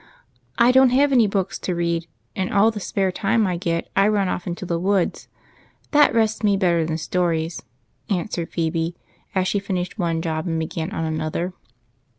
"I 0.57 0.71
don't 0.71 0.89
have 0.89 1.11
any 1.11 1.27
books 1.27 1.59
to 1.59 1.75
read, 1.75 2.07
and 2.35 2.51
all 2.51 2.71
the 2.71 2.79
spare 2.79 3.11
time 3.11 3.45
I 3.45 3.55
get 3.55 3.87
I 3.95 4.07
run 4.07 4.27
off 4.29 4.47
into 4.47 4.65
the 4.65 4.79
woods; 4.79 5.27
that 5.91 6.15
rests 6.15 6.41
me 6.41 6.57
better 6.57 6.83
than 6.87 6.97
stories," 6.97 7.61
answered 8.09 8.49
Phebe, 8.49 8.95
as 9.35 9.47
she 9.47 9.59
finished 9.59 9.99
one 9.99 10.19
job 10.23 10.47
and 10.47 10.57
began 10.59 10.89
on 10.89 11.05
another. 11.05 11.53